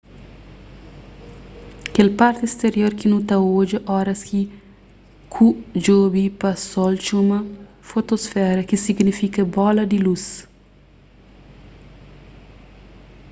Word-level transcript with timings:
kel 1.95 2.09
parti 2.21 2.45
sterior 2.53 2.91
ki 2.99 3.07
nu 3.11 3.17
ta 3.29 3.35
odja 3.59 3.79
oras 3.99 4.19
ki 4.29 4.41
ku 5.33 5.45
djobe 5.83 6.23
pa 6.39 6.49
sol 6.69 6.93
txoma 7.03 7.39
fotosfera 7.89 8.61
ki 8.69 8.75
signifika 8.85 9.41
bola 9.57 9.83
di 9.91 9.97
lus 10.05 10.25